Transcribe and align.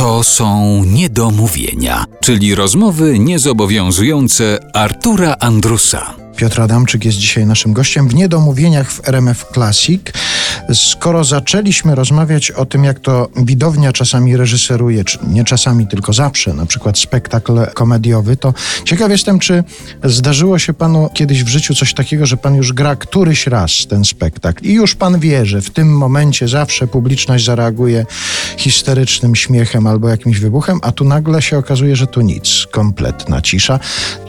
To 0.00 0.24
są 0.24 0.82
niedomówienia, 0.84 2.04
czyli 2.20 2.54
rozmowy 2.54 3.18
niezobowiązujące 3.18 4.58
Artura 4.74 5.36
Andrusa. 5.40 6.14
Piotr 6.36 6.60
Adamczyk 6.60 7.04
jest 7.04 7.18
dzisiaj 7.18 7.46
naszym 7.46 7.72
gościem 7.72 8.08
w 8.08 8.14
Niedomówieniach 8.14 8.92
w 8.92 9.08
RMF 9.08 9.44
Classic. 9.54 10.02
Skoro 10.74 11.24
zaczęliśmy 11.24 11.94
rozmawiać 11.94 12.50
o 12.50 12.66
tym, 12.66 12.84
jak 12.84 13.00
to 13.00 13.28
widownia 13.36 13.92
czasami 13.92 14.36
reżyseruje, 14.36 15.04
czy 15.04 15.18
nie 15.28 15.44
czasami, 15.44 15.86
tylko 15.86 16.12
zawsze, 16.12 16.54
na 16.54 16.66
przykład 16.66 16.98
spektakl 16.98 17.52
komediowy, 17.74 18.36
to 18.36 18.54
ciekaw 18.84 19.10
jestem, 19.10 19.38
czy 19.38 19.64
zdarzyło 20.04 20.58
się 20.58 20.72
panu 20.72 21.10
kiedyś 21.14 21.44
w 21.44 21.48
życiu 21.48 21.74
coś 21.74 21.94
takiego, 21.94 22.26
że 22.26 22.36
pan 22.36 22.54
już 22.54 22.72
gra 22.72 22.96
któryś 22.96 23.46
raz 23.46 23.86
ten 23.88 24.04
spektakl 24.04 24.64
i 24.64 24.72
już 24.72 24.94
pan 24.94 25.18
wie, 25.18 25.46
że 25.46 25.62
w 25.62 25.70
tym 25.70 25.96
momencie 25.96 26.48
zawsze 26.48 26.86
publiczność 26.86 27.44
zareaguje 27.44 28.06
histerycznym 28.56 29.36
śmiechem 29.36 29.86
albo 29.86 30.08
jakimś 30.08 30.38
wybuchem, 30.38 30.78
a 30.82 30.92
tu 30.92 31.04
nagle 31.04 31.42
się 31.42 31.58
okazuje, 31.58 31.96
że 31.96 32.06
tu 32.06 32.20
nic, 32.20 32.66
kompletna 32.70 33.42
cisza. 33.42 33.80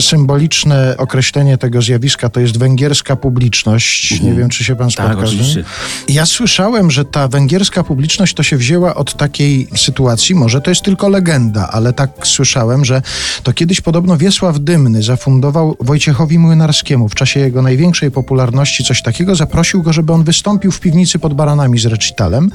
Symboliczne 0.00 0.94
określenie 0.98 1.58
tego 1.58 1.82
zjawiska 1.82 2.28
to 2.28 2.40
jest 2.40 2.58
węgierska 2.58 3.16
publiczność. 3.16 4.20
Nie 4.20 4.34
wiem, 4.34 4.48
czy 4.48 4.64
się 4.64 4.76
pan 4.76 4.90
spotkał 4.90 5.16
Tak, 5.16 5.24
oczywiście. 5.24 5.64
Ja 6.08 6.21
słyszałem, 6.26 6.90
że 6.90 7.04
ta 7.04 7.28
węgierska 7.28 7.84
publiczność 7.84 8.34
to 8.34 8.42
się 8.42 8.56
wzięła 8.56 8.94
od 8.94 9.16
takiej 9.16 9.68
sytuacji, 9.76 10.34
może 10.34 10.60
to 10.60 10.70
jest 10.70 10.82
tylko 10.82 11.08
legenda, 11.08 11.68
ale 11.72 11.92
tak 11.92 12.10
słyszałem, 12.24 12.84
że 12.84 13.02
to 13.42 13.52
kiedyś 13.52 13.80
podobno 13.80 14.16
Wiesław 14.16 14.60
Dymny 14.60 15.02
zafundował 15.02 15.76
Wojciechowi 15.80 16.38
Młynarskiemu. 16.38 17.08
W 17.08 17.14
czasie 17.14 17.40
jego 17.40 17.62
największej 17.62 18.10
popularności 18.10 18.84
coś 18.84 19.02
takiego, 19.02 19.34
zaprosił 19.34 19.82
go, 19.82 19.92
żeby 19.92 20.12
on 20.12 20.24
wystąpił 20.24 20.72
w 20.72 20.80
piwnicy 20.80 21.18
pod 21.18 21.34
Baranami 21.34 21.78
z 21.78 21.86
recitalem. 21.86 22.50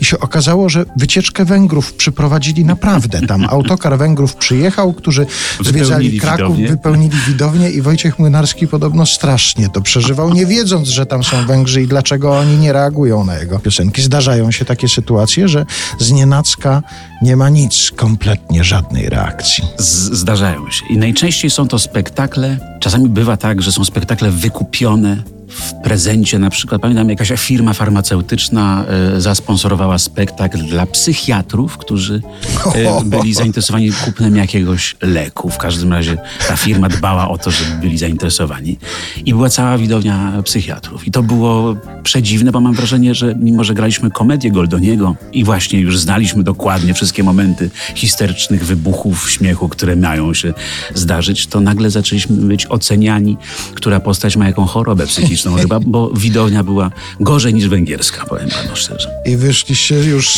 I 0.00 0.04
się 0.04 0.18
okazało, 0.18 0.68
że 0.68 0.84
wycieczkę 0.96 1.44
Węgrów 1.44 1.94
przyprowadzili 1.94 2.64
naprawdę 2.64 3.20
tam. 3.26 3.46
Autokar 3.48 3.98
Węgrów 3.98 4.36
przyjechał, 4.36 4.92
którzy 4.92 5.26
zwiedzali 5.60 6.20
Kraków, 6.20 6.38
widownię. 6.38 6.68
wypełnili 6.68 7.16
widownię 7.28 7.70
i 7.70 7.82
Wojciech 7.82 8.18
Młynarski 8.18 8.68
podobno 8.68 9.06
strasznie 9.06 9.68
to 9.68 9.80
przeżywał, 9.80 10.34
nie 10.34 10.46
wiedząc, 10.46 10.88
że 10.88 11.06
tam 11.06 11.24
są 11.24 11.46
Węgrzy 11.46 11.82
i 11.82 11.86
dlaczego 11.86 12.38
oni 12.38 12.56
nie 12.56 12.72
reagują 12.72 13.01
na 13.24 13.34
jego 13.38 13.58
piosenki. 13.58 14.02
Zdarzają 14.02 14.50
się 14.50 14.64
takie 14.64 14.88
sytuacje, 14.88 15.48
że 15.48 15.66
z 15.98 16.10
nienacka 16.12 16.82
nie 17.22 17.36
ma 17.36 17.48
nic, 17.48 17.90
kompletnie 17.96 18.64
żadnej 18.64 19.08
reakcji. 19.08 19.64
Z- 19.78 20.12
zdarzają 20.18 20.70
się. 20.70 20.86
I 20.90 20.96
najczęściej 20.98 21.50
są 21.50 21.68
to 21.68 21.78
spektakle. 21.78 22.58
Czasami 22.80 23.08
bywa 23.08 23.36
tak, 23.36 23.62
że 23.62 23.72
są 23.72 23.84
spektakle 23.84 24.30
wykupione 24.30 25.22
w 25.54 25.74
prezencie. 25.74 26.38
Na 26.38 26.50
przykład 26.50 26.82
pamiętam, 26.82 27.10
jakaś 27.10 27.32
firma 27.36 27.72
farmaceutyczna 27.72 28.84
e, 29.16 29.20
zasponsorowała 29.20 29.98
spektakl 29.98 30.58
dla 30.58 30.86
psychiatrów, 30.86 31.76
którzy 31.78 32.22
e, 32.74 33.04
byli 33.16 33.34
zainteresowani 33.34 33.92
kupnem 34.04 34.36
jakiegoś 34.36 34.96
leku. 35.02 35.50
W 35.50 35.58
każdym 35.58 35.92
razie 35.92 36.16
ta 36.48 36.56
firma 36.56 36.88
dbała 36.88 37.28
o 37.28 37.38
to, 37.38 37.50
żeby 37.50 37.70
byli 37.80 37.98
zainteresowani. 37.98 38.78
I 39.24 39.32
była 39.32 39.48
cała 39.48 39.78
widownia 39.78 40.32
psychiatrów. 40.44 41.06
I 41.06 41.10
to 41.10 41.22
było 41.22 41.76
przedziwne, 42.02 42.52
bo 42.52 42.60
mam 42.60 42.74
wrażenie, 42.74 43.14
że 43.14 43.34
mimo, 43.34 43.64
że 43.64 43.74
graliśmy 43.74 44.10
komedię 44.10 44.50
Goldoniego 44.50 45.16
i 45.32 45.44
właśnie 45.44 45.80
już 45.80 45.98
znaliśmy 45.98 46.44
dokładnie 46.44 46.94
wszystkie 46.94 47.22
momenty 47.22 47.70
histerycznych 47.94 48.66
wybuchów 48.66 49.30
śmiechu, 49.30 49.68
które 49.68 49.96
mają 49.96 50.34
się 50.34 50.54
zdarzyć, 50.94 51.46
to 51.46 51.60
nagle 51.60 51.90
zaczęliśmy 51.90 52.36
być 52.36 52.66
oceniani, 52.66 53.36
która 53.74 54.00
postać 54.00 54.36
ma 54.36 54.46
jaką 54.46 54.66
chorobę 54.66 55.06
psychiczną 55.06 55.41
chyba, 55.50 55.80
bo 55.80 56.10
widownia 56.10 56.64
była 56.64 56.90
gorzej 57.20 57.54
niż 57.54 57.68
węgierska, 57.68 58.24
powiem 58.26 58.48
panu 58.48 58.76
szczerze. 58.76 59.10
I 59.26 59.36
wyszliście 59.36 59.94
już 59.94 60.30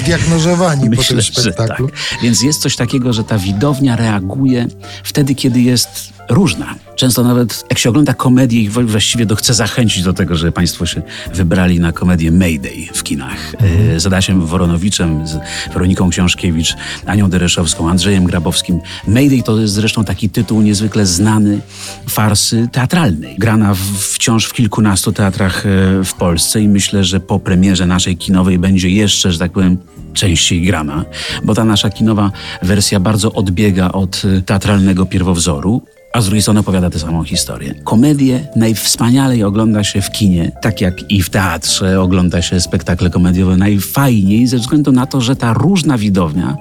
zdiagnozowani 0.00 0.80
po 0.80 1.02
tym 1.02 1.16
Myślę, 1.16 1.22
że 1.22 1.42
spektaklu. 1.42 1.88
tak. 1.88 1.98
Więc 2.22 2.42
jest 2.42 2.60
coś 2.60 2.76
takiego, 2.76 3.12
że 3.12 3.24
ta 3.24 3.38
widownia 3.38 3.96
reaguje 3.96 4.66
wtedy, 5.04 5.34
kiedy 5.34 5.60
jest 5.60 5.88
różna. 6.30 6.74
Często 6.96 7.24
nawet 7.24 7.64
jak 7.70 7.78
się 7.78 7.88
ogląda 7.88 8.14
komedię 8.14 8.60
i 8.60 8.68
właściwie 8.68 9.26
to 9.26 9.36
chce 9.36 9.54
zachęcić 9.54 10.02
do 10.02 10.12
tego, 10.12 10.36
że 10.36 10.52
państwo 10.52 10.86
się 10.86 11.02
wybrali 11.34 11.80
na 11.80 11.92
komedię 11.92 12.32
Mayday 12.32 12.86
w 12.94 13.02
kinach. 13.02 13.54
E, 13.94 14.00
Z 14.00 14.06
Adasiem 14.06 14.46
Woronowiczem, 14.46 15.26
z 15.26 15.38
Weroniką 15.72 16.10
Książkiewicz, 16.10 16.76
Anią 17.06 17.30
Dereszowską, 17.30 17.90
Andrzejem 17.90 18.24
Grabowskim. 18.24 18.80
Mayday 19.08 19.42
to 19.42 19.60
jest 19.60 19.74
zresztą 19.74 20.04
taki 20.04 20.30
tytuł 20.30 20.62
niezwykle 20.62 21.06
znany 21.06 21.60
farsy 22.08 22.68
teatralnej. 22.72 23.36
Grana 23.38 23.74
wciąż 23.98 24.46
w 24.46 24.52
kilkunastu 24.52 25.12
teatrach 25.12 25.66
e, 25.66 25.68
w 26.04 26.14
Polsce 26.14 26.60
i 26.60 26.68
myślę, 26.68 27.04
że 27.04 27.20
po 27.20 27.38
premierze 27.38 27.86
naszej 27.86 28.16
kinowej 28.16 28.58
będzie 28.58 28.90
jeszcze, 28.90 29.32
że 29.32 29.38
tak 29.38 29.52
powiem, 29.52 29.78
częściej 30.12 30.62
grana, 30.62 31.04
bo 31.44 31.54
ta 31.54 31.64
nasza 31.64 31.90
kinowa 31.90 32.30
wersja 32.62 33.00
bardzo 33.00 33.32
odbiega 33.32 33.92
od 33.92 34.22
y, 34.24 34.42
teatralnego 34.42 35.06
pierwowzoru. 35.06 35.82
A 36.12 36.20
z 36.20 36.24
drugiej 36.24 36.42
strony 36.42 36.60
opowiada 36.60 36.90
tę 36.90 36.98
samą 36.98 37.24
historię. 37.24 37.74
Komedię 37.84 38.48
najwspanialej 38.56 39.44
ogląda 39.44 39.84
się 39.84 40.02
w 40.02 40.10
kinie, 40.10 40.52
tak 40.62 40.80
jak 40.80 41.10
i 41.10 41.22
w 41.22 41.30
teatrze 41.30 42.00
ogląda 42.00 42.42
się 42.42 42.60
spektakle 42.60 43.10
komediowe 43.10 43.56
najfajniej, 43.56 44.46
ze 44.46 44.56
względu 44.56 44.92
na 44.92 45.06
to, 45.06 45.20
że 45.20 45.36
ta 45.36 45.52
różna 45.52 45.98
widownia 45.98 46.56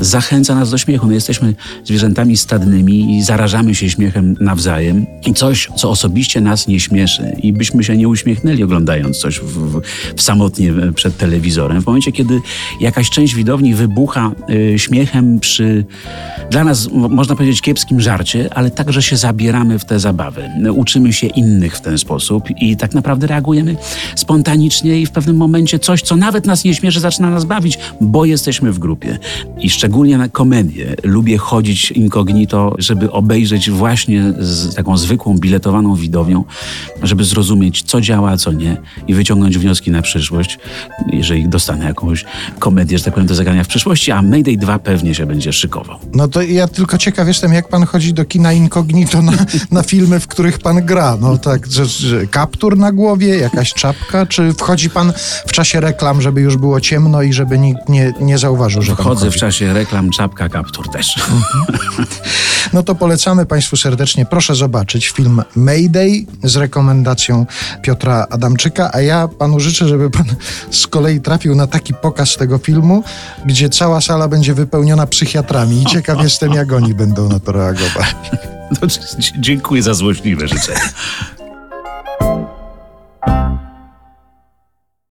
zachęca 0.00 0.54
nas 0.54 0.70
do 0.70 0.78
śmiechu. 0.78 1.06
My 1.06 1.14
jesteśmy 1.14 1.54
zwierzętami 1.84 2.36
stadnymi 2.36 3.16
i 3.18 3.22
zarażamy 3.22 3.74
się 3.74 3.90
śmiechem 3.90 4.36
nawzajem. 4.40 5.06
I 5.26 5.34
coś, 5.34 5.68
co 5.76 5.90
osobiście 5.90 6.40
nas 6.40 6.68
nie 6.68 6.80
śmieszy 6.80 7.36
i 7.42 7.52
byśmy 7.52 7.84
się 7.84 7.96
nie 7.96 8.08
uśmiechnęli 8.08 8.62
oglądając 8.62 9.18
coś 9.18 9.38
w, 9.38 9.44
w, 9.44 9.80
w 10.16 10.22
samotnie 10.22 10.70
e, 10.70 10.92
przed 10.92 11.16
telewizorem. 11.16 11.82
W 11.82 11.86
momencie, 11.86 12.12
kiedy 12.12 12.40
jakaś 12.80 13.10
część 13.10 13.34
widowni 13.34 13.74
wybucha 13.74 14.32
y, 14.50 14.78
śmiechem 14.78 15.40
przy 15.40 15.84
dla 16.50 16.64
nas, 16.64 16.92
mo- 16.92 17.08
można 17.08 17.36
powiedzieć, 17.36 17.60
kiepskim 17.60 18.00
żarcie, 18.00 18.54
ale 18.54 18.70
także 18.70 19.02
się 19.02 19.16
zabieramy 19.16 19.78
w 19.78 19.84
tę 19.84 20.00
zabawę. 20.00 20.50
Uczymy 20.74 21.12
się 21.12 21.26
innych 21.26 21.76
w 21.76 21.80
ten 21.80 21.98
sposób 21.98 22.44
i 22.60 22.76
tak 22.76 22.94
naprawdę 22.94 23.26
reagujemy 23.26 23.76
spontanicznie 24.16 25.00
i 25.00 25.06
w 25.06 25.10
pewnym 25.10 25.36
momencie 25.36 25.78
coś, 25.78 26.02
co 26.02 26.16
nawet 26.16 26.46
nas 26.46 26.64
nie 26.64 26.74
śmieszy, 26.74 27.00
zaczyna 27.00 27.30
nas 27.30 27.44
bawić, 27.44 27.78
bo 28.00 28.24
jesteśmy 28.24 28.72
w 28.72 28.78
grupie. 28.78 29.18
I 29.60 29.70
szczególnie 29.74 30.18
na 30.18 30.28
komedię 30.28 30.94
lubię 31.02 31.38
chodzić 31.38 31.90
incognito, 31.90 32.74
żeby 32.78 33.10
obejrzeć 33.12 33.70
właśnie 33.70 34.34
z 34.38 34.74
taką 34.74 34.96
zwykłą, 34.96 35.38
biletowaną 35.38 35.94
widownią, 35.94 36.44
żeby 37.02 37.24
zrozumieć, 37.24 37.82
co 37.82 38.00
działa, 38.00 38.30
a 38.30 38.36
co 38.36 38.52
nie 38.52 38.76
i 39.08 39.14
wyciągnąć 39.14 39.58
wnioski 39.58 39.90
na 39.90 40.02
przyszłość, 40.02 40.58
jeżeli 41.12 41.48
dostanę 41.48 41.84
jakąś 41.84 42.24
komedię, 42.58 42.98
że 42.98 43.04
tak 43.04 43.14
powiem, 43.14 43.26
do 43.26 43.34
zagrania 43.34 43.64
w 43.64 43.68
przyszłości, 43.68 44.12
a 44.12 44.22
Mayday 44.22 44.56
2 44.56 44.78
pewnie 44.78 45.14
się 45.14 45.26
będzie 45.26 45.52
szykował. 45.52 45.98
No 46.12 46.28
to 46.28 46.42
ja 46.42 46.68
tylko 46.68 46.98
ciekaw 46.98 47.28
jestem, 47.28 47.52
jak 47.52 47.68
pan 47.68 47.86
chodzi 47.86 48.14
do 48.14 48.24
kina 48.24 48.52
incognito 48.52 49.22
na, 49.22 49.32
na 49.70 49.82
filmy, 49.82 50.20
w 50.20 50.26
których 50.26 50.58
pan 50.58 50.86
gra. 50.86 51.16
No 51.20 51.38
tak, 51.38 51.66
że, 51.66 51.86
że 51.86 52.26
kaptur 52.26 52.76
na 52.76 52.92
głowie, 52.92 53.38
jakaś 53.38 53.74
czapka, 53.74 54.26
czy 54.26 54.52
wchodzi 54.52 54.90
pan 54.90 55.12
w 55.46 55.52
czasie 55.52 55.80
reklam, 55.80 56.22
żeby 56.22 56.40
już 56.40 56.56
było 56.56 56.80
ciemno 56.80 57.22
i 57.22 57.32
żeby 57.32 57.58
nikt 57.58 57.88
nie, 57.88 58.12
nie 58.20 58.38
zauważył, 58.38 58.82
że 58.82 58.96
pan 58.96 59.04
Wchodzę 59.04 59.30
w 59.30 59.34
chodzi? 59.34 59.63
Reklam, 59.72 60.10
czapka, 60.10 60.48
kaptur 60.48 60.90
też. 60.90 61.14
No 62.72 62.82
to 62.82 62.94
polecamy 62.94 63.46
Państwu 63.46 63.76
serdecznie. 63.76 64.26
Proszę 64.26 64.54
zobaczyć 64.54 65.08
film 65.08 65.42
Mayday 65.56 66.26
z 66.42 66.56
rekomendacją 66.56 67.46
Piotra 67.82 68.26
Adamczyka, 68.30 68.90
a 68.92 69.00
ja 69.00 69.28
Panu 69.28 69.60
życzę, 69.60 69.88
żeby 69.88 70.10
Pan 70.10 70.26
z 70.70 70.86
kolei 70.86 71.20
trafił 71.20 71.54
na 71.54 71.66
taki 71.66 71.94
pokaz 71.94 72.36
tego 72.36 72.58
filmu, 72.58 73.04
gdzie 73.46 73.68
cała 73.68 74.00
sala 74.00 74.28
będzie 74.28 74.54
wypełniona 74.54 75.06
psychiatrami 75.06 75.82
i 75.82 75.86
ciekaw 75.86 76.22
jestem, 76.28 76.52
jak 76.52 76.72
oni 76.72 76.94
będą 76.94 77.28
na 77.28 77.40
to 77.40 77.52
reagować. 77.52 78.16
No, 78.70 78.88
dziękuję 79.38 79.82
za 79.82 79.94
złośliwe 79.94 80.48
życzenie. 80.48 80.80